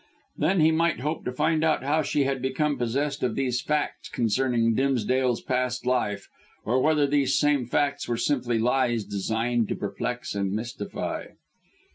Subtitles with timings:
[0.35, 4.09] Then he might hope to find out how she had become possessed of these facts
[4.09, 6.27] concerning Dimsdale's past life,
[6.65, 11.27] or whether those same facts were simply lies designed to perplex and mystify.